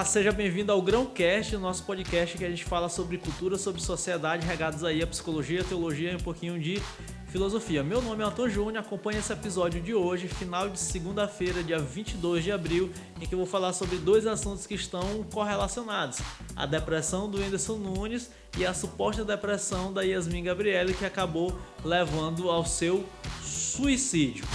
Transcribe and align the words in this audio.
Olá, 0.00 0.06
seja 0.06 0.32
bem-vindo 0.32 0.72
ao 0.72 0.80
Grãocast, 0.80 1.54
o 1.54 1.60
nosso 1.60 1.84
podcast 1.84 2.38
que 2.38 2.42
a 2.42 2.48
gente 2.48 2.64
fala 2.64 2.88
sobre 2.88 3.18
cultura, 3.18 3.58
sobre 3.58 3.82
sociedade, 3.82 4.46
regados 4.46 4.82
aí 4.82 5.02
a 5.02 5.06
psicologia, 5.06 5.62
teologia 5.62 6.12
e 6.12 6.16
um 6.16 6.20
pouquinho 6.20 6.58
de 6.58 6.80
filosofia. 7.26 7.84
Meu 7.84 8.00
nome 8.00 8.24
é 8.24 8.26
Antônio 8.26 8.50
Júnior, 8.50 8.78
acompanhe 8.78 9.18
esse 9.18 9.30
episódio 9.30 9.78
de 9.78 9.92
hoje, 9.92 10.26
final 10.26 10.70
de 10.70 10.80
segunda-feira, 10.80 11.62
dia 11.62 11.78
22 11.78 12.42
de 12.42 12.50
abril, 12.50 12.90
em 13.20 13.26
que 13.26 13.34
eu 13.34 13.38
vou 13.38 13.46
falar 13.46 13.74
sobre 13.74 13.98
dois 13.98 14.26
assuntos 14.26 14.66
que 14.66 14.74
estão 14.74 15.22
correlacionados: 15.34 16.20
a 16.56 16.64
depressão 16.64 17.30
do 17.30 17.36
Whindersson 17.36 17.76
Nunes 17.76 18.30
e 18.56 18.64
a 18.64 18.72
suposta 18.72 19.22
depressão 19.22 19.92
da 19.92 20.00
Yasmin 20.00 20.44
Gabriele, 20.44 20.94
que 20.94 21.04
acabou 21.04 21.60
levando 21.84 22.48
ao 22.50 22.64
seu 22.64 23.04
suicídio. 23.42 24.46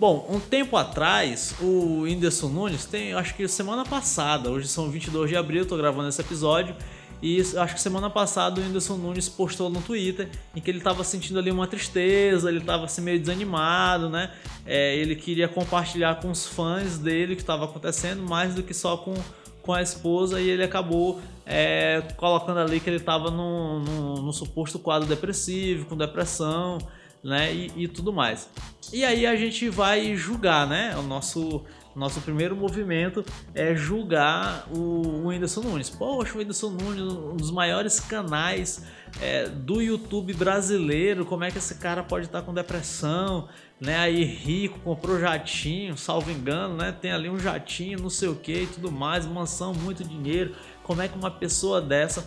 Bom, 0.00 0.26
um 0.30 0.40
tempo 0.40 0.78
atrás, 0.78 1.54
o 1.60 2.04
Whindersson 2.04 2.48
Nunes 2.48 2.86
tem, 2.86 3.12
acho 3.12 3.34
que 3.34 3.46
semana 3.46 3.84
passada, 3.84 4.50
hoje 4.50 4.66
são 4.66 4.88
22 4.88 5.28
de 5.28 5.36
abril, 5.36 5.66
tô 5.66 5.76
gravando 5.76 6.08
esse 6.08 6.22
episódio, 6.22 6.74
e 7.20 7.38
acho 7.38 7.74
que 7.74 7.80
semana 7.82 8.08
passada 8.08 8.58
o 8.58 8.64
Whindersson 8.64 8.96
Nunes 8.96 9.28
postou 9.28 9.68
no 9.68 9.82
Twitter 9.82 10.30
em 10.56 10.60
que 10.62 10.70
ele 10.70 10.78
estava 10.78 11.04
sentindo 11.04 11.38
ali 11.38 11.50
uma 11.50 11.66
tristeza, 11.66 12.48
ele 12.48 12.60
estava 12.60 12.86
assim 12.86 13.02
meio 13.02 13.20
desanimado, 13.20 14.08
né? 14.08 14.32
É, 14.64 14.96
ele 14.96 15.14
queria 15.14 15.48
compartilhar 15.48 16.14
com 16.14 16.30
os 16.30 16.46
fãs 16.46 16.96
dele 16.96 17.34
o 17.34 17.36
que 17.36 17.42
estava 17.42 17.66
acontecendo, 17.66 18.22
mais 18.22 18.54
do 18.54 18.62
que 18.62 18.72
só 18.72 18.96
com, 18.96 19.12
com 19.60 19.74
a 19.74 19.82
esposa, 19.82 20.40
e 20.40 20.48
ele 20.48 20.64
acabou 20.64 21.20
é, 21.44 22.02
colocando 22.16 22.60
ali 22.60 22.80
que 22.80 22.88
ele 22.88 22.96
estava 22.96 23.30
no, 23.30 23.80
no, 23.80 24.22
no 24.22 24.32
suposto 24.32 24.78
quadro 24.78 25.06
depressivo, 25.06 25.84
com 25.84 25.94
depressão 25.94 26.78
né? 27.22 27.52
E, 27.52 27.84
e, 27.84 27.88
tudo 27.88 28.12
mais. 28.12 28.48
E 28.92 29.04
aí 29.04 29.26
a 29.26 29.36
gente 29.36 29.68
vai 29.68 30.16
julgar, 30.16 30.66
né? 30.66 30.96
O 30.96 31.02
nosso, 31.02 31.62
nosso 31.94 32.20
primeiro 32.20 32.56
movimento 32.56 33.24
é 33.54 33.74
julgar 33.74 34.66
o, 34.70 35.28
Whindersson 35.28 35.60
Nunes. 35.60 35.90
Poxa, 35.90 36.34
o 36.34 36.38
Whindersson 36.38 36.70
Nunes, 36.70 37.02
um 37.02 37.36
dos 37.36 37.50
maiores 37.50 38.00
canais 38.00 38.84
é, 39.20 39.48
do 39.48 39.80
YouTube 39.80 40.32
brasileiro, 40.34 41.24
como 41.24 41.44
é 41.44 41.50
que 41.50 41.58
esse 41.58 41.76
cara 41.76 42.02
pode 42.02 42.26
estar 42.26 42.42
com 42.42 42.54
depressão, 42.54 43.48
né? 43.80 43.98
Aí 43.98 44.24
rico, 44.24 44.78
comprou 44.80 45.18
jatinho, 45.20 45.96
salvo 45.96 46.30
engano, 46.30 46.76
né? 46.76 46.92
Tem 46.92 47.12
ali 47.12 47.28
um 47.28 47.38
jatinho, 47.38 47.98
não 48.00 48.10
sei 48.10 48.28
o 48.28 48.34
que 48.34 48.62
e 48.62 48.66
tudo 48.66 48.90
mais, 48.90 49.26
mansão, 49.26 49.72
muito 49.74 50.02
dinheiro. 50.04 50.54
Como 50.82 51.00
é 51.02 51.08
que 51.08 51.16
uma 51.16 51.30
pessoa 51.30 51.80
dessa 51.80 52.26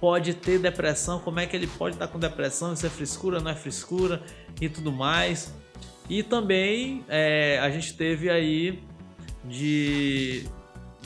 pode 0.00 0.34
ter 0.34 0.58
depressão, 0.58 1.18
como 1.18 1.40
é 1.40 1.46
que 1.46 1.56
ele 1.56 1.66
pode 1.66 1.96
estar 1.96 2.08
com 2.08 2.18
depressão, 2.18 2.72
isso 2.72 2.86
é 2.86 2.90
frescura, 2.90 3.40
não 3.40 3.50
é 3.50 3.54
frescura 3.54 4.22
e 4.60 4.68
tudo 4.68 4.92
mais. 4.92 5.52
E 6.08 6.22
também 6.22 7.04
é, 7.08 7.58
a 7.58 7.70
gente 7.70 7.94
teve 7.96 8.30
aí 8.30 8.82
de 9.44 10.46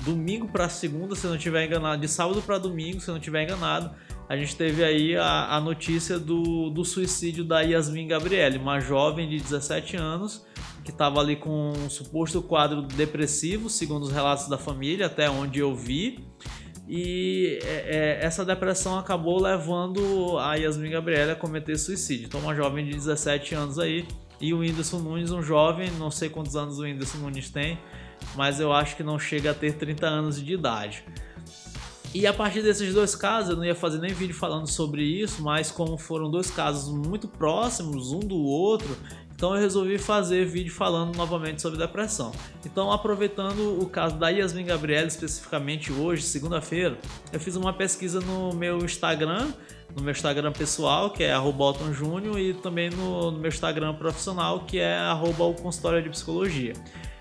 domingo 0.03 0.49
para 0.49 0.69
segunda, 0.69 1.15
se 1.15 1.27
não 1.27 1.39
tiver 1.39 1.67
enganado, 1.67 2.01
de 2.01 2.09
sábado 2.09 2.43
para 2.43 2.59
domingo, 2.59 3.01
se 3.01 3.11
não 3.11 3.21
tiver 3.21 3.45
enganado, 3.45 3.91
a 4.29 4.37
gente 4.37 4.57
teve 4.57 4.83
aí 4.83 5.17
a, 5.17 5.57
a 5.57 5.61
notícia 5.61 6.19
do, 6.19 6.71
do 6.71 6.85
suicídio 6.85 7.45
da 7.45 7.61
Yasmin 7.61 8.09
Gabriele, 8.09 8.59
uma 8.59 8.81
jovem 8.81 9.29
de 9.29 9.39
17 9.39 9.97
anos 9.97 10.45
que 10.85 10.91
estava 10.91 11.21
ali 11.21 11.37
com 11.37 11.73
um 11.73 11.91
suposto 11.91 12.43
quadro 12.43 12.83
depressivo, 12.83 13.69
segundo 13.69 14.05
os 14.05 14.11
relatos 14.11 14.49
da 14.49 14.59
família, 14.59 15.07
até 15.07 15.31
onde 15.31 15.61
eu 15.61 15.75
vi. 15.75 16.25
E 16.89 17.59
é, 17.63 18.19
é, 18.21 18.25
essa 18.25 18.45
depressão 18.45 18.99
acabou 18.99 19.41
levando 19.41 20.39
a 20.39 20.55
Yasmin 20.55 20.91
Gabriela 20.91 21.33
a 21.33 21.37
cometer 21.37 21.79
suicídio. 21.79 22.27
Então, 22.27 22.41
uma 22.41 22.55
jovem 22.55 22.85
de 22.85 22.93
17 22.93 23.55
anos 23.55 23.79
aí, 23.79 24.07
e 24.41 24.53
o 24.53 24.59
Whindersson 24.59 24.99
Nunes, 24.99 25.31
um 25.31 25.43
jovem, 25.43 25.91
não 25.93 26.11
sei 26.11 26.29
quantos 26.29 26.57
anos 26.57 26.79
o 26.79 26.83
Whindersson 26.83 27.19
Nunes 27.19 27.49
tem, 27.49 27.79
mas 28.35 28.59
eu 28.59 28.73
acho 28.73 28.97
que 28.97 29.03
não 29.03 29.19
chega 29.19 29.53
a 29.53 29.55
ter 29.55 29.75
30 29.75 30.07
anos 30.07 30.43
de 30.43 30.53
idade. 30.53 31.05
E 32.15 32.27
a 32.27 32.33
partir 32.33 32.61
desses 32.61 32.93
dois 32.93 33.15
casos, 33.15 33.51
eu 33.53 33.57
não 33.57 33.65
ia 33.65 33.75
fazer 33.75 33.99
nem 33.99 34.13
vídeo 34.13 34.35
falando 34.35 34.67
sobre 34.67 35.03
isso, 35.03 35.43
mas 35.43 35.71
como 35.71 35.97
foram 35.97 36.31
dois 36.31 36.51
casos 36.51 36.93
muito 36.93 37.27
próximos 37.27 38.13
um 38.13 38.21
do 38.21 38.37
outro, 38.37 38.95
então 39.43 39.57
eu 39.57 39.61
resolvi 39.61 39.99
fazer 39.99 40.45
vídeo 40.45 40.73
falando 40.73 41.17
novamente 41.17 41.61
sobre 41.61 41.77
depressão. 41.77 42.31
Então, 42.65 42.93
aproveitando 42.93 43.77
o 43.83 43.89
caso 43.89 44.17
da 44.17 44.29
Yasmin 44.29 44.65
Gabriela, 44.65 45.09
especificamente 45.09 45.93
hoje, 45.93 46.23
segunda-feira, 46.23 46.97
eu 47.33 47.41
fiz 47.41 47.57
uma 47.57 47.73
pesquisa 47.73 48.21
no 48.21 48.55
meu 48.55 48.79
Instagram, 48.85 49.53
no 49.97 50.01
meu 50.05 50.13
Instagram 50.13 50.53
pessoal, 50.53 51.11
que 51.11 51.25
é 51.25 51.35
@júnior 51.93 52.39
e 52.39 52.55
também 52.55 52.89
no, 52.91 53.33
no, 53.33 53.39
meu 53.41 53.49
Instagram 53.49 53.95
profissional, 53.95 54.61
que 54.61 54.79
é 54.79 54.97
o 55.13 55.55
consultório 55.55 56.01
de 56.01 56.11
psicologia. 56.11 56.75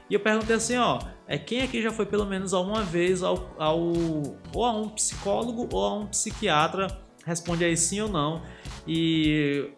E 0.08 0.14
eu 0.14 0.20
perguntei 0.20 0.56
assim, 0.56 0.78
ó, 0.78 1.00
é 1.28 1.40
quem 1.40 1.64
aqui 1.64 1.82
já 1.82 1.90
foi 1.90 2.06
pelo 2.06 2.28
menos 2.28 2.54
uma 2.54 2.84
vez 2.84 3.24
ao, 3.24 3.52
ao 3.58 3.80
ou 3.80 4.64
a 4.64 4.72
um 4.74 4.90
psicólogo 4.90 5.68
ou 5.74 5.84
a 5.84 5.96
um 5.96 6.06
psiquiatra? 6.06 6.86
Responde 7.26 7.64
aí 7.64 7.76
sim 7.76 8.00
ou 8.00 8.10
não. 8.10 8.44
E 8.88 9.72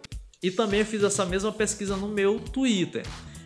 e 0.43 0.51
também 0.51 0.83
fiz 0.83 1.01
essa 1.01 1.25
mesma 1.25 1.51
pesquisa 1.51 1.95
no 1.95 2.09
meu 2.09 2.37
Twitter. 2.39 3.05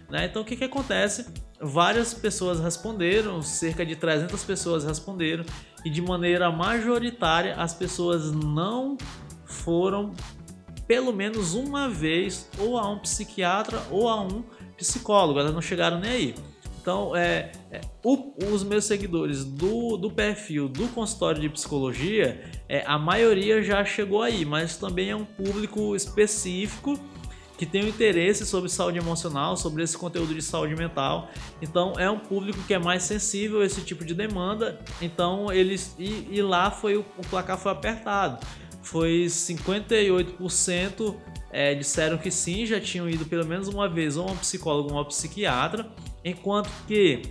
Né? 0.10 0.26
Então 0.26 0.42
o 0.42 0.46
que, 0.46 0.56
que 0.56 0.64
acontece? 0.64 1.28
Várias 1.62 2.14
pessoas 2.14 2.60
responderam, 2.60 3.42
cerca 3.42 3.86
de 3.86 3.96
300 3.96 4.44
pessoas 4.44 4.84
responderam, 4.84 5.46
e 5.86 5.90
de 5.90 6.02
maneira 6.02 6.52
majoritária 6.52 7.56
as 7.56 7.74
pessoas 7.74 8.32
não 8.32 8.98
foram 9.46 10.14
pelo 10.88 11.14
menos 11.14 11.54
uma 11.54 11.90
vez 11.90 12.50
ou 12.58 12.78
a 12.78 12.90
um 12.90 13.00
psiquiatra 13.00 13.82
ou 13.92 14.08
a 14.08 14.22
um 14.22 14.44
psicólogo, 14.78 15.40
elas 15.40 15.54
não 15.54 15.62
chegaram 15.62 16.00
nem 16.00 16.12
aí. 16.12 16.36
Então, 16.88 17.14
é, 17.14 17.52
é 17.70 17.82
o, 18.02 18.34
os 18.46 18.64
meus 18.64 18.86
seguidores 18.86 19.44
do, 19.44 19.98
do 19.98 20.10
perfil 20.10 20.70
do 20.70 20.88
consultório 20.88 21.42
de 21.42 21.50
psicologia, 21.50 22.42
é, 22.70 22.82
a 22.88 22.98
maioria 22.98 23.62
já 23.62 23.84
chegou 23.84 24.22
aí, 24.22 24.46
mas 24.46 24.78
também 24.78 25.10
é 25.10 25.16
um 25.16 25.26
público 25.26 25.98
específico 25.98 26.98
que 27.58 27.66
tem 27.66 27.84
um 27.84 27.90
interesse 27.90 28.46
sobre 28.46 28.70
saúde 28.70 29.00
emocional, 29.00 29.58
sobre 29.58 29.84
esse 29.84 29.98
conteúdo 29.98 30.34
de 30.34 30.42
saúde 30.42 30.78
mental. 30.78 31.30
Então 31.62 31.92
é 31.98 32.10
um 32.10 32.20
público 32.20 32.64
que 32.66 32.74
é 32.74 32.80
mais 32.80 33.04
sensível 33.04 33.60
a 33.60 33.66
esse 33.66 33.82
tipo 33.82 34.06
de 34.06 34.14
demanda. 34.14 34.80
Então 35.02 35.52
eles 35.52 35.94
e, 36.00 36.30
e 36.32 36.42
lá 36.42 36.72
foi 36.72 36.96
o, 36.96 37.02
o, 37.18 37.28
placar 37.30 37.58
foi 37.58 37.74
apertado. 37.74 38.40
Foi 38.82 39.26
58% 39.26 41.18
é, 41.52 41.76
disseram 41.76 42.18
que 42.18 42.32
sim, 42.32 42.66
já 42.66 42.80
tinham 42.80 43.10
ido 43.10 43.26
pelo 43.26 43.46
menos 43.46 43.68
uma 43.68 43.90
vez 43.90 44.16
ou 44.16 44.32
um 44.32 44.38
psicólogo 44.38 44.88
ou 44.90 44.96
uma 44.96 45.04
psiquiatra 45.04 45.92
enquanto 46.24 46.70
que 46.88 47.24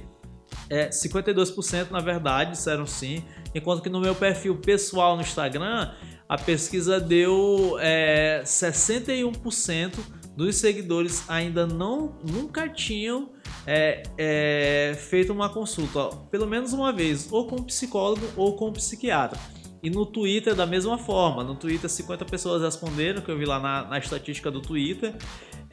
é, 0.69 0.89
52% 0.89 1.91
na 1.91 2.01
verdade 2.01 2.53
disseram 2.53 2.87
sim, 2.87 3.23
enquanto 3.55 3.83
que 3.83 3.89
no 3.89 4.01
meu 4.01 4.15
perfil 4.15 4.57
pessoal 4.57 5.17
no 5.17 5.23
Instagram 5.23 5.93
a 6.29 6.37
pesquisa 6.37 7.01
deu 7.01 7.77
é, 7.81 8.43
61% 8.45 9.95
dos 10.37 10.57
seguidores 10.57 11.25
ainda 11.29 11.67
não 11.67 12.19
nunca 12.23 12.69
tinham 12.69 13.31
é, 13.67 14.03
é, 14.17 14.95
feito 14.95 15.33
uma 15.33 15.49
consulta, 15.49 15.99
ó, 15.99 16.09
pelo 16.31 16.47
menos 16.47 16.73
uma 16.73 16.93
vez, 16.93 17.33
ou 17.33 17.47
com 17.47 17.63
psicólogo 17.63 18.25
ou 18.37 18.55
com 18.55 18.73
psiquiatra. 18.73 19.39
E 19.83 19.91
no 19.91 20.07
Twitter 20.07 20.55
da 20.55 20.67
mesma 20.67 20.99
forma. 20.99 21.45
No 21.45 21.55
Twitter 21.55 21.89
50 21.89 22.25
pessoas 22.25 22.63
responderam, 22.63 23.21
que 23.21 23.31
eu 23.31 23.39
vi 23.39 23.45
lá 23.45 23.61
na, 23.61 23.85
na 23.85 23.99
estatística 23.99 24.51
do 24.51 24.61
Twitter. 24.61 25.15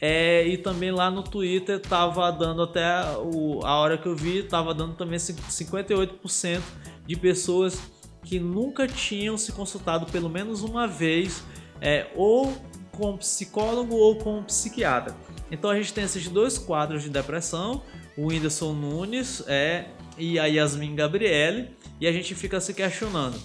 É, 0.06 0.46
e 0.46 0.58
também 0.58 0.92
lá 0.92 1.10
no 1.10 1.24
Twitter 1.24 1.80
tava 1.80 2.30
dando 2.30 2.64
até 2.64 2.84
o, 3.20 3.66
a 3.66 3.78
hora 3.78 3.98
que 3.98 4.06
eu 4.06 4.14
vi, 4.14 4.44
tava 4.44 4.74
dando 4.74 4.96
também 4.96 5.18
58% 5.18 6.62
de 7.08 7.16
pessoas 7.16 7.82
que 8.22 8.38
nunca 8.38 8.86
tinham 8.86 9.38
se 9.38 9.54
consultado 9.54 10.06
pelo 10.08 10.30
menos 10.30 10.62
uma 10.62 10.86
vez, 10.90 11.42
é, 11.80 12.08
ou 12.18 12.54
com 12.92 13.16
psicólogo 13.16 13.96
ou 13.96 14.18
com 14.18 14.44
psiquiatra. 14.44 15.16
Então 15.50 15.70
a 15.70 15.78
gente 15.78 15.94
tem 15.94 16.04
esses 16.04 16.28
dois 16.28 16.58
quadros 16.58 17.02
de 17.04 17.10
depressão, 17.10 17.82
o 18.18 18.28
Whindersson 18.28 18.74
Nunes 18.74 19.42
é, 19.48 19.86
e 20.18 20.38
a 20.38 20.48
Yasmin 20.48 20.96
Gabriele, 20.96 21.78
e 22.02 22.08
a 22.08 22.12
gente 22.12 22.36
fica 22.36 22.60
se 22.60 22.74
questionando. 22.74 23.40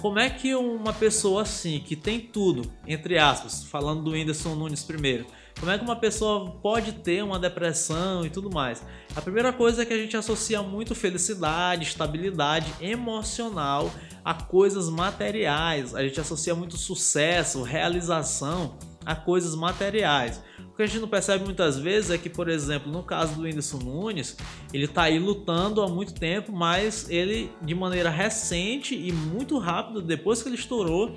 Como 0.00 0.18
é 0.18 0.30
que 0.30 0.54
uma 0.54 0.94
pessoa 0.94 1.42
assim, 1.42 1.78
que 1.78 1.94
tem 1.94 2.18
tudo, 2.18 2.72
entre 2.86 3.18
aspas, 3.18 3.64
falando 3.64 4.02
do 4.02 4.12
Whindersson 4.12 4.54
Nunes 4.54 4.82
primeiro, 4.82 5.26
como 5.58 5.70
é 5.70 5.78
que 5.78 5.84
uma 5.84 5.96
pessoa 5.96 6.50
pode 6.62 6.92
ter 6.92 7.22
uma 7.22 7.38
depressão 7.38 8.26
e 8.26 8.30
tudo 8.30 8.50
mais? 8.50 8.84
A 9.14 9.20
primeira 9.20 9.52
coisa 9.52 9.82
é 9.82 9.84
que 9.84 9.92
a 9.92 9.96
gente 9.96 10.16
associa 10.16 10.62
muito 10.62 10.94
felicidade, 10.94 11.84
estabilidade 11.84 12.72
emocional 12.80 13.92
a 14.24 14.34
coisas 14.34 14.88
materiais. 14.88 15.94
A 15.94 16.02
gente 16.02 16.20
associa 16.20 16.54
muito 16.54 16.76
sucesso, 16.76 17.62
realização 17.62 18.76
a 19.04 19.14
coisas 19.14 19.54
materiais. 19.54 20.42
O 20.72 20.74
que 20.74 20.82
a 20.82 20.86
gente 20.86 21.00
não 21.00 21.08
percebe 21.08 21.44
muitas 21.44 21.78
vezes 21.78 22.10
é 22.10 22.18
que, 22.18 22.30
por 22.30 22.48
exemplo, 22.48 22.90
no 22.90 23.02
caso 23.02 23.34
do 23.34 23.42
Whindersson 23.42 23.78
Nunes, 23.78 24.36
ele 24.72 24.86
está 24.86 25.02
aí 25.02 25.18
lutando 25.18 25.82
há 25.82 25.88
muito 25.88 26.14
tempo, 26.14 26.50
mas 26.50 27.10
ele, 27.10 27.50
de 27.60 27.74
maneira 27.74 28.08
recente 28.08 28.94
e 28.94 29.12
muito 29.12 29.58
rápida, 29.58 30.00
depois 30.00 30.42
que 30.42 30.48
ele 30.48 30.56
estourou, 30.56 31.14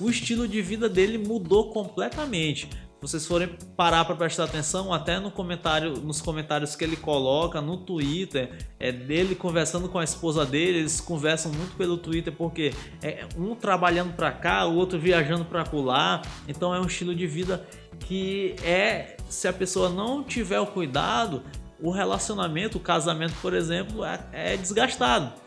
o 0.00 0.08
estilo 0.08 0.48
de 0.48 0.62
vida 0.62 0.88
dele 0.88 1.18
mudou 1.18 1.70
completamente 1.70 2.68
vocês 3.06 3.26
forem 3.26 3.48
parar 3.76 4.06
para 4.06 4.16
prestar 4.16 4.44
atenção, 4.44 4.90
até 4.90 5.20
no 5.20 5.30
comentário, 5.30 5.98
nos 5.98 6.22
comentários 6.22 6.74
que 6.74 6.82
ele 6.82 6.96
coloca 6.96 7.60
no 7.60 7.76
Twitter, 7.76 8.66
é 8.80 8.90
dele 8.90 9.34
conversando 9.34 9.90
com 9.90 9.98
a 9.98 10.04
esposa 10.04 10.46
dele, 10.46 10.78
eles 10.78 11.02
conversam 11.02 11.52
muito 11.52 11.76
pelo 11.76 11.98
Twitter 11.98 12.32
porque 12.32 12.72
é 13.02 13.26
um 13.36 13.54
trabalhando 13.54 14.14
para 14.14 14.32
cá, 14.32 14.64
o 14.64 14.74
outro 14.76 14.98
viajando 14.98 15.44
para 15.44 15.64
lá. 15.74 16.22
Então 16.48 16.74
é 16.74 16.80
um 16.80 16.86
estilo 16.86 17.14
de 17.14 17.26
vida 17.26 17.62
que 18.00 18.56
é 18.64 19.18
se 19.28 19.46
a 19.46 19.52
pessoa 19.52 19.90
não 19.90 20.24
tiver 20.24 20.60
o 20.60 20.66
cuidado, 20.66 21.42
o 21.82 21.90
relacionamento, 21.90 22.78
o 22.78 22.80
casamento, 22.80 23.34
por 23.42 23.52
exemplo, 23.52 24.02
é, 24.02 24.18
é 24.32 24.56
desgastado. 24.56 25.43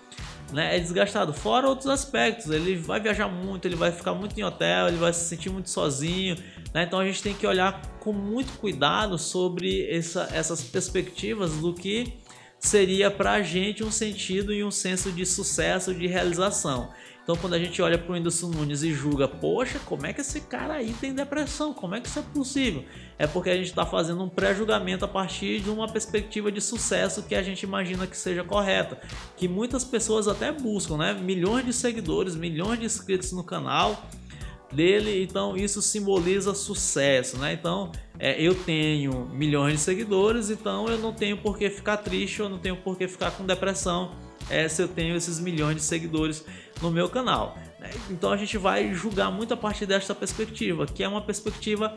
Né, 0.51 0.77
é 0.77 0.79
desgastado. 0.79 1.33
Fora 1.33 1.67
outros 1.67 1.87
aspectos, 1.87 2.49
ele 2.49 2.75
vai 2.75 3.01
viajar 3.01 3.27
muito, 3.27 3.67
ele 3.67 3.75
vai 3.75 3.91
ficar 3.91 4.13
muito 4.13 4.39
em 4.39 4.43
hotel, 4.43 4.87
ele 4.87 4.97
vai 4.97 5.11
se 5.11 5.25
sentir 5.25 5.49
muito 5.49 5.69
sozinho. 5.69 6.37
Né? 6.73 6.83
Então 6.83 6.99
a 6.99 7.05
gente 7.05 7.21
tem 7.21 7.33
que 7.33 7.45
olhar 7.45 7.81
com 7.99 8.13
muito 8.13 8.57
cuidado 8.57 9.17
sobre 9.17 9.85
essa, 9.89 10.29
essas 10.31 10.63
perspectivas 10.63 11.57
do 11.57 11.73
que 11.73 12.13
seria 12.59 13.11
para 13.11 13.33
a 13.33 13.41
gente 13.41 13.83
um 13.83 13.91
sentido 13.91 14.53
e 14.53 14.63
um 14.63 14.71
senso 14.71 15.11
de 15.11 15.25
sucesso, 15.25 15.93
de 15.93 16.07
realização. 16.07 16.91
Então, 17.27 17.35
quando 17.35 17.55
a 17.55 17.59
gente 17.59 17.81
olha 17.81 17.97
para 17.97 18.09
o 18.09 18.15
Whindersson 18.15 18.47
Nunes 18.47 18.83
e 18.83 18.93
julga, 18.93 19.27
poxa, 19.27 19.81
como 19.83 20.05
é 20.05 20.13
que 20.13 20.21
esse 20.21 20.39
cara 20.39 20.75
aí 20.75 20.93
tem 20.93 21.13
depressão? 21.13 21.73
Como 21.73 21.93
é 21.93 21.99
que 21.99 22.07
isso 22.07 22.19
é 22.19 22.21
possível? 22.21 22.85
É 23.19 23.27
porque 23.27 23.49
a 23.49 23.57
gente 23.57 23.65
está 23.65 23.85
fazendo 23.85 24.23
um 24.23 24.29
pré-julgamento 24.29 25.03
a 25.03 25.09
partir 25.09 25.59
de 25.59 25.69
uma 25.69 25.89
perspectiva 25.89 26.49
de 26.49 26.61
sucesso 26.61 27.23
que 27.23 27.35
a 27.35 27.43
gente 27.43 27.63
imagina 27.63 28.07
que 28.07 28.15
seja 28.15 28.45
correta, 28.45 29.01
que 29.35 29.45
muitas 29.45 29.83
pessoas 29.83 30.25
até 30.25 30.53
buscam, 30.53 30.95
né? 30.95 31.13
Milhões 31.15 31.65
de 31.65 31.73
seguidores, 31.73 32.33
milhões 32.33 32.79
de 32.79 32.85
inscritos 32.85 33.33
no 33.33 33.43
canal 33.43 34.07
dele, 34.71 35.21
então 35.21 35.57
isso 35.57 35.81
simboliza 35.81 36.55
sucesso, 36.55 37.37
né? 37.39 37.51
Então 37.51 37.91
é, 38.17 38.41
eu 38.41 38.55
tenho 38.55 39.27
milhões 39.33 39.73
de 39.73 39.79
seguidores, 39.79 40.49
então 40.49 40.87
eu 40.87 40.97
não 40.97 41.11
tenho 41.11 41.35
por 41.35 41.57
que 41.57 41.69
ficar 41.69 41.97
triste, 41.97 42.39
eu 42.39 42.47
não 42.47 42.57
tenho 42.57 42.77
por 42.77 42.97
que 42.97 43.05
ficar 43.05 43.31
com 43.31 43.45
depressão 43.45 44.15
é, 44.49 44.67
se 44.67 44.81
eu 44.81 44.87
tenho 44.87 45.15
esses 45.15 45.39
milhões 45.39 45.75
de 45.75 45.81
seguidores 45.81 46.43
no 46.81 46.91
meu 46.91 47.09
canal. 47.09 47.57
Né? 47.79 47.89
Então 48.09 48.31
a 48.31 48.37
gente 48.37 48.57
vai 48.57 48.93
julgar 48.93 49.31
muito 49.31 49.53
a 49.53 49.57
partir 49.57 49.85
desta 49.85 50.13
perspectiva, 50.15 50.85
que 50.85 51.03
é 51.03 51.07
uma 51.07 51.21
perspectiva 51.21 51.95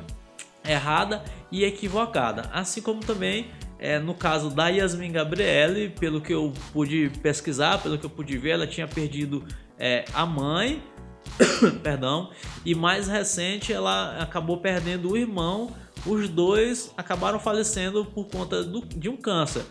errada 0.65 1.25
e 1.51 1.65
equivocada. 1.65 2.51
Assim 2.53 2.83
como 2.83 3.01
também 3.01 3.51
é, 3.79 3.99
no 3.99 4.15
caso 4.15 4.51
da 4.51 4.69
Yasmin 4.69 5.13
Gabriele, 5.13 5.89
pelo 5.89 6.21
que 6.21 6.35
eu 6.35 6.53
pude 6.73 7.11
pesquisar, 7.23 7.79
pelo 7.83 7.99
que 7.99 8.05
eu 8.05 8.11
pude 8.11 8.37
ver, 8.37 8.51
ela 8.51 8.67
tinha 8.67 8.87
perdido 8.87 9.45
é, 9.79 10.05
a 10.13 10.27
mãe, 10.27 10.83
perdão, 11.83 12.31
e 12.65 12.75
mais 12.75 13.09
recente 13.09 13.73
ela 13.73 14.19
acabou 14.21 14.59
perdendo 14.59 15.13
o 15.13 15.17
irmão. 15.17 15.75
Os 16.05 16.29
dois 16.29 16.93
acabaram 16.97 17.39
falecendo 17.39 18.05
por 18.05 18.27
conta 18.27 18.63
do, 18.63 18.81
de 18.81 19.09
um 19.09 19.17
câncer 19.17 19.65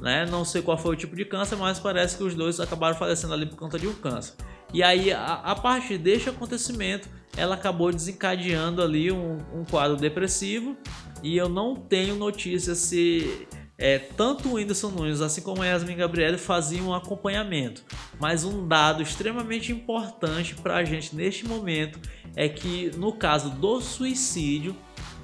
né? 0.00 0.26
Não 0.26 0.44
sei 0.44 0.62
qual 0.62 0.78
foi 0.78 0.94
o 0.94 0.98
tipo 0.98 1.14
de 1.14 1.24
câncer, 1.24 1.56
mas 1.56 1.78
parece 1.78 2.16
que 2.16 2.22
os 2.22 2.34
dois 2.34 2.58
acabaram 2.58 2.96
falecendo 2.96 3.34
ali 3.34 3.46
por 3.46 3.56
conta 3.56 3.78
de 3.78 3.86
um 3.86 3.94
câncer. 3.94 4.34
E 4.72 4.82
aí, 4.82 5.12
a, 5.12 5.34
a 5.34 5.54
partir 5.54 5.98
deste 5.98 6.28
acontecimento, 6.28 7.08
ela 7.36 7.54
acabou 7.54 7.92
desencadeando 7.92 8.82
ali 8.82 9.10
um, 9.10 9.38
um 9.52 9.64
quadro 9.64 9.96
depressivo. 9.96 10.76
E 11.22 11.36
eu 11.36 11.48
não 11.48 11.74
tenho 11.74 12.16
notícia 12.16 12.74
se 12.74 13.46
é, 13.76 13.98
tanto 13.98 14.48
o 14.48 14.52
Whindersson 14.54 14.90
Nunes, 14.90 15.20
assim 15.20 15.40
como 15.40 15.62
a 15.62 15.66
Yasmin 15.66 15.96
Gabriele, 15.96 16.36
faziam 16.36 16.88
um 16.88 16.94
acompanhamento. 16.94 17.82
Mas 18.18 18.44
um 18.44 18.68
dado 18.68 19.02
extremamente 19.02 19.72
importante 19.72 20.54
para 20.54 20.76
a 20.76 20.84
gente 20.84 21.16
neste 21.16 21.46
momento 21.46 21.98
é 22.36 22.48
que 22.48 22.90
no 22.96 23.12
caso 23.12 23.50
do 23.50 23.80
suicídio, 23.80 24.76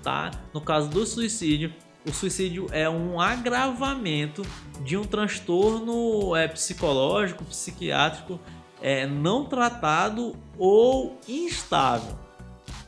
tá? 0.03 0.31
No 0.55 0.61
caso 0.61 0.89
do 0.89 1.07
suicídio, 1.07 1.73
o 2.07 2.13
suicídio 2.13 2.69
é 2.71 2.89
um 2.89 3.21
agravamento 3.21 4.47
de 4.81 4.97
um 4.97 5.05
transtorno 5.05 6.37
é, 6.37 6.47
psicológico, 6.47 7.45
psiquiátrico 7.45 8.39
é, 8.81 9.05
não 9.07 9.47
tratado 9.47 10.37
ou 10.57 11.19
instável. 11.29 12.17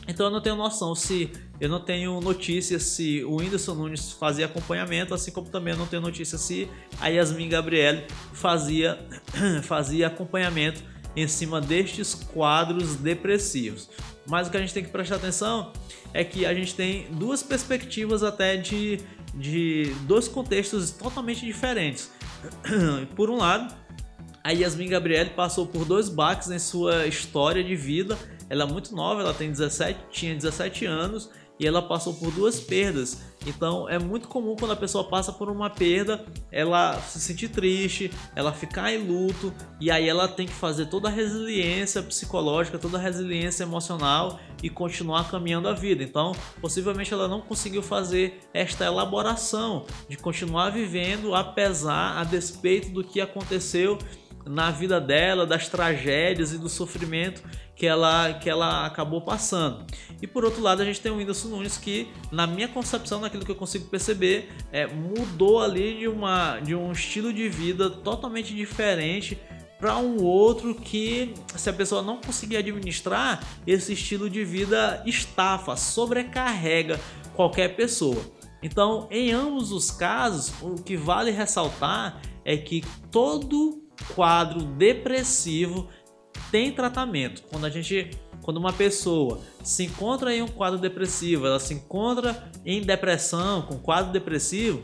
Então 0.08 0.28
eu 0.28 0.32
não 0.32 0.42
tenho 0.42 0.56
noção 0.56 0.94
se 0.94 1.32
eu 1.60 1.70
não 1.70 1.80
tenho 1.80 2.20
notícia 2.20 2.80
se 2.80 3.24
o 3.24 3.38
Whindersson 3.38 3.74
Nunes 3.76 4.12
fazia 4.12 4.46
acompanhamento, 4.46 5.14
assim 5.14 5.32
como 5.32 5.50
também 5.50 5.74
eu 5.74 5.80
não 5.80 5.88
tenho 5.88 6.02
notícia 6.02 6.38
se 6.38 6.70
a 7.00 7.08
Yasmin 7.08 7.50
Gabriele 7.50 8.06
fazia, 8.34 9.00
fazia 9.64 10.08
acompanhamento 10.08 10.84
em 11.16 11.28
cima 11.28 11.62
destes 11.62 12.14
quadros 12.14 12.96
depressivos. 12.96 13.90
Mas 14.28 14.48
o 14.48 14.52
que 14.52 14.58
a 14.58 14.60
gente 14.60 14.74
tem 14.74 14.84
que 14.84 14.90
prestar 14.90 15.16
atenção 15.16 15.72
é 16.14 16.24
que 16.24 16.46
a 16.46 16.54
gente 16.54 16.76
tem 16.76 17.08
duas 17.12 17.42
perspectivas 17.42 18.22
até 18.22 18.58
de, 18.58 19.00
de 19.34 19.94
dois 20.02 20.28
contextos 20.28 20.92
totalmente 20.92 21.46
diferentes. 21.46 22.12
Por 23.16 23.30
um 23.30 23.38
lado, 23.38 23.74
a 24.44 24.52
Yasmin 24.52 24.90
Gabriele 24.90 25.32
passou 25.32 25.66
por 25.66 25.86
dois 25.86 26.08
baques 26.08 26.52
em 26.52 26.60
sua 26.60 27.08
história 27.08 27.64
de 27.64 27.76
vida 27.76 28.16
ela 28.50 28.64
é 28.64 28.68
muito 28.68 28.96
nova, 28.96 29.22
ela 29.22 29.34
tem 29.34 29.50
17, 29.50 30.00
tinha 30.12 30.36
17 30.36 30.86
anos 30.86 31.30
e 31.60 31.66
ela 31.66 31.82
passou 31.82 32.14
por 32.14 32.32
duas 32.32 32.60
perdas. 32.60 33.22
Então 33.46 33.88
é 33.88 34.00
muito 34.00 34.28
comum 34.28 34.56
quando 34.56 34.72
a 34.72 34.76
pessoa 34.76 35.04
passa 35.04 35.32
por 35.32 35.50
uma 35.50 35.70
perda, 35.70 36.26
ela 36.52 37.00
se 37.00 37.20
sentir 37.20 37.50
triste, 37.50 38.12
ela 38.36 38.52
ficar 38.52 38.92
em 38.92 38.98
luto 38.98 39.54
e 39.80 39.92
aí 39.92 40.08
ela 40.08 40.28
tem 40.28 40.48
que 40.48 40.54
fazer 40.54 40.88
toda 40.88 41.08
a 41.08 41.12
resiliência 41.12 42.02
psicológica, 42.02 42.78
toda 42.78 42.98
a 42.98 43.02
resiliência 43.02 43.64
emocional 43.64 44.40
e 44.62 44.70
continuar 44.70 45.30
caminhando 45.30 45.68
a 45.68 45.74
vida. 45.74 46.04
Então, 46.04 46.36
possivelmente 46.60 47.14
ela 47.14 47.28
não 47.28 47.42
conseguiu 47.42 47.84
fazer 47.84 48.40
esta 48.54 48.86
elaboração 48.86 49.86
de 50.10 50.18
continuar 50.18 50.72
vivendo 50.72 51.36
apesar 51.36 52.20
a 52.20 52.24
despeito 52.24 52.90
do 52.90 53.04
que 53.04 53.22
aconteceu 53.22 53.98
na 54.46 54.72
vida 54.72 55.02
dela, 55.02 55.46
das 55.46 55.68
tragédias 55.68 56.54
e 56.54 56.58
do 56.58 56.70
sofrimento 56.70 57.42
que 57.76 57.86
ela, 57.86 58.34
que 58.34 58.50
ela 58.50 58.86
acabou 58.86 59.22
passando. 59.22 59.86
E 60.22 60.28
por 60.28 60.46
outro 60.46 60.62
lado, 60.62 60.82
a 60.82 60.86
gente 60.86 61.02
tem 61.02 61.12
o 61.12 61.18
Whindersson 61.18 61.50
Nunes 61.50 61.78
que, 61.78 62.08
na 62.32 62.48
minha 62.48 62.68
concepção, 62.68 63.20
naquilo 63.20 63.44
que 63.44 63.52
eu 63.52 63.56
consigo 63.56 63.86
perceber, 63.86 64.50
é, 64.72 64.88
mudou 64.88 65.62
ali 65.62 66.00
de, 66.00 66.08
uma, 66.08 66.60
de 66.60 66.76
um 66.76 66.92
estilo 66.92 67.34
de 67.34 67.50
vida 67.50 67.90
totalmente 67.90 68.54
diferente 68.54 69.38
para 69.78 69.98
um 69.98 70.24
outro 70.24 70.74
que, 70.74 71.34
se 71.56 71.70
a 71.70 71.74
pessoa 71.74 72.02
não 72.02 72.22
conseguir 72.22 72.58
administrar, 72.58 73.46
esse 73.68 73.94
estilo 73.94 74.30
de 74.30 74.44
vida 74.46 75.04
estafa, 75.06 75.76
sobrecarrega 75.76 77.00
qualquer 77.36 77.76
pessoa. 77.76 78.24
Então, 78.64 79.08
em 79.12 79.32
ambos 79.32 79.72
os 79.72 79.92
casos, 79.92 80.54
o 80.62 80.82
que 80.82 80.96
vale 80.96 81.30
ressaltar 81.30 82.22
é 82.44 82.56
que 82.56 82.84
todo 83.12 83.85
quadro 84.16 84.62
depressivo 84.62 85.90
tem 86.52 86.72
tratamento. 86.72 87.44
Quando 87.44 87.66
a 87.66 87.70
gente, 87.70 88.12
quando 88.42 88.58
uma 88.58 88.74
pessoa 88.74 89.42
se 89.64 89.86
encontra 89.86 90.34
em 90.34 90.42
um 90.42 90.48
quadro 90.48 90.80
depressivo, 90.80 91.46
ela 91.46 91.60
se 91.60 91.74
encontra 91.74 92.50
em 92.66 92.82
depressão, 92.82 93.64
com 93.64 93.78
quadro 93.78 94.12
depressivo, 94.12 94.84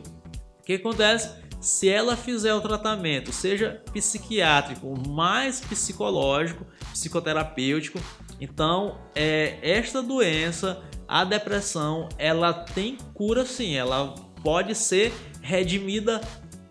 o 0.60 0.63
que 0.63 0.74
acontece? 0.74 1.41
Se 1.60 1.88
ela 1.88 2.18
fizer 2.18 2.53
o 2.53 2.62
tratamento, 2.62 3.32
seja 3.32 3.84
psiquiátrico, 3.94 4.98
mais 5.08 5.60
psicológico, 5.60 6.65
psicoterapêutico, 6.91 8.00
então 8.39 8.98
é, 9.13 9.60
esta 9.62 10.01
doença, 10.01 10.82
a 11.08 11.24
depressão, 11.24 12.10
ela 12.18 12.51
tem 12.51 12.98
cura 13.13 13.46
sim, 13.46 13.75
ela 13.75 14.15
pode 14.44 14.74
ser 14.74 15.13
redimida 15.41 16.20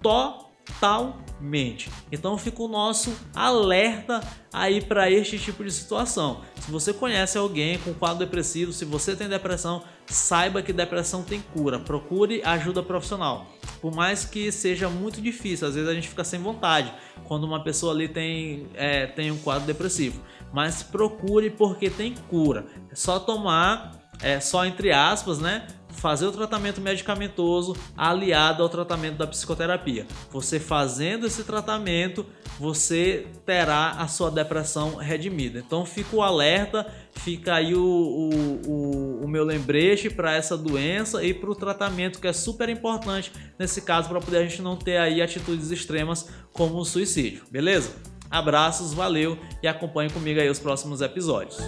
totalmente 0.02 1.29
mente. 1.40 1.90
Então 2.12 2.37
fica 2.37 2.62
o 2.62 2.68
nosso 2.68 3.12
alerta 3.35 4.20
aí 4.52 4.80
para 4.80 5.11
este 5.11 5.38
tipo 5.38 5.64
de 5.64 5.70
situação. 5.70 6.42
Se 6.61 6.70
você 6.70 6.92
conhece 6.92 7.38
alguém 7.38 7.78
com 7.78 7.94
quadro 7.94 8.18
depressivo, 8.18 8.73
se 8.73 8.85
você 8.85 9.16
tem 9.16 9.28
depressão, 9.28 9.82
saiba 10.06 10.62
que 10.62 10.73
depressão 10.73 11.23
tem 11.23 11.40
cura. 11.40 11.78
Procure 11.78 12.42
ajuda 12.44 12.82
profissional. 12.82 13.47
Por 13.80 13.94
mais 13.94 14.25
que 14.25 14.52
seja 14.52 14.88
muito 14.88 15.20
difícil, 15.20 15.68
às 15.68 15.75
vezes 15.75 15.88
a 15.88 15.94
gente 15.94 16.09
fica 16.09 16.25
sem 16.25 16.40
vontade 16.40 16.92
quando 17.25 17.44
uma 17.44 17.62
pessoa 17.62 17.92
ali 17.92 18.09
tem, 18.09 18.66
é, 18.75 19.06
tem 19.06 19.30
um 19.30 19.38
quadro 19.38 19.66
depressivo. 19.66 20.20
Mas 20.52 20.82
procure 20.82 21.49
porque 21.50 21.88
tem 21.88 22.14
cura. 22.28 22.66
É 22.90 22.94
só 22.94 23.18
tomar, 23.18 23.92
é 24.20 24.40
só 24.40 24.64
entre 24.66 24.92
aspas, 24.92 25.38
né? 25.38 25.66
Fazer 25.92 26.26
o 26.26 26.32
tratamento 26.32 26.80
medicamentoso 26.80 27.76
aliado 27.97 28.62
ao 28.62 28.68
tratamento 28.68 29.16
da 29.16 29.26
psicoterapia. 29.26 30.06
Você 30.30 30.59
fazendo 30.59 31.26
esse 31.26 31.44
tratamento, 31.44 32.26
você 32.59 33.26
terá 33.44 33.92
a 33.92 34.06
sua 34.09 34.30
depressão 34.30 34.97
redimida. 34.97 35.59
Então 35.59 35.85
fica 35.85 36.14
o 36.16 36.23
alerta, 36.23 36.87
fica 37.14 37.54
aí 37.54 37.75
o, 37.75 37.82
o, 37.82 38.61
o, 38.66 39.25
o 39.25 39.28
meu 39.28 39.44
lembrete 39.44 40.11
para 40.11 40.35
essa 40.35 40.56
doença 40.56 41.25
e 41.25 41.32
para 41.32 41.50
o 41.50 41.54
tratamento 41.54 42.20
que 42.20 42.28
é 42.28 42.32
super 42.32 42.68
importante 42.68 43.32
nesse 43.59 43.82
caso 43.82 44.09
para 44.09 44.20
poder 44.20 44.38
a 44.38 44.42
gente 44.42 44.62
não 44.62 44.76
ter 44.76 44.99
aí 44.99 45.23
atitudes 45.23 45.70
extremas 45.70 46.28
como 46.52 46.76
o 46.76 46.85
suicídio, 46.85 47.44
beleza? 47.50 47.94
Abraços, 48.30 48.94
valeu 48.94 49.37
e 49.62 49.66
acompanhe 49.66 50.09
comigo 50.11 50.40
aí 50.40 50.49
os 50.49 50.59
próximos 50.59 51.00
episódios. 51.00 51.59